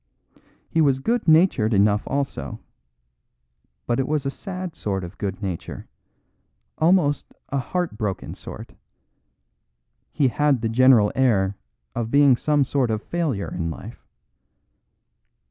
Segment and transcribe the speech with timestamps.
[0.67, 2.59] He was good natured enough also,
[3.85, 5.87] but it was a sad sort of good nature,
[6.79, 8.73] almost a heart broken sort
[10.11, 11.55] he had the general air
[11.93, 14.07] of being some sort of failure in life.